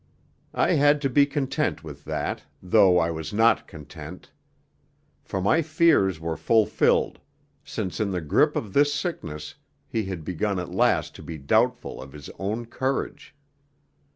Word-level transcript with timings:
I 0.55 0.71
had 0.71 0.99
to 1.03 1.11
be 1.11 1.27
content 1.27 1.83
with 1.83 2.05
that, 2.05 2.41
though 2.59 2.97
I 2.97 3.11
was 3.11 3.31
not 3.31 3.67
content. 3.67 4.31
For 5.21 5.39
my 5.39 5.61
fears 5.61 6.19
were 6.19 6.37
fulfilled, 6.37 7.19
since 7.63 7.99
in 7.99 8.09
the 8.09 8.19
grip 8.19 8.55
of 8.55 8.73
this 8.73 8.91
sickness 8.95 9.53
he 9.87 10.05
had 10.05 10.23
begun 10.25 10.57
at 10.57 10.71
last 10.71 11.13
to 11.17 11.21
be 11.21 11.37
doubtful 11.37 12.01
of 12.01 12.13
his 12.13 12.31
own 12.39 12.65
courage. 12.65 13.35